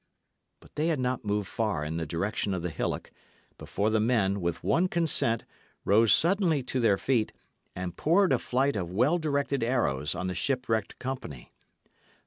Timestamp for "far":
1.47-1.85